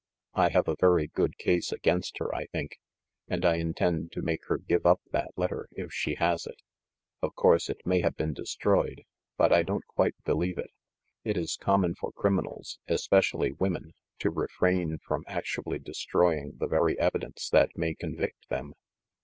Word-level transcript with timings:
I 0.33 0.49
have 0.49 0.67
a 0.67 0.75
very 0.79 1.05
good 1.05 1.37
case 1.37 1.71
against 1.71 2.17
her, 2.17 2.33
I 2.33 2.47
think, 2.47 2.79
and 3.27 3.45
I 3.45 3.57
intend 3.57 4.11
to 4.13 4.23
make 4.23 4.43
her 4.47 4.57
give 4.57 4.83
up 4.83 4.99
that 5.11 5.37
letter, 5.37 5.67
if 5.73 5.93
she 5.93 6.15
has 6.15 6.47
it. 6.47 6.59
Of 7.21 7.35
course 7.35 7.69
it 7.69 7.85
may 7.85 8.01
have 8.01 8.15
been 8.17 8.33
destroyed, 8.33 9.03
but 9.37 9.53
I 9.53 9.61
don't 9.61 9.85
quite 9.85 10.15
believe 10.25 10.57
it. 10.57 10.71
It 11.23 11.37
is 11.37 11.55
common 11.55 11.93
for 11.93 12.11
criminals, 12.13 12.79
especially 12.87 13.51
women, 13.51 13.93
to 14.21 14.31
refrain 14.31 14.97
from 15.05 15.23
actually 15.27 15.77
destroying 15.77 16.53
the 16.57 16.67
very 16.67 16.97
evidence 16.97 17.47
that 17.51 17.77
may 17.77 17.93
convict 17.93 18.49
them. 18.49 18.73